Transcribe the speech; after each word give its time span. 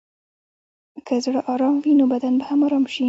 که 1.05 1.13
زړه 1.25 1.41
ارام 1.53 1.75
وي، 1.83 1.93
نو 1.99 2.05
بدن 2.13 2.33
به 2.39 2.45
هم 2.49 2.59
ارام 2.67 2.85
شي. 2.93 2.99